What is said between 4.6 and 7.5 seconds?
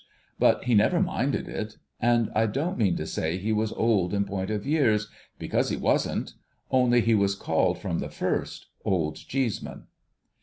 years— because he wasn't— only he was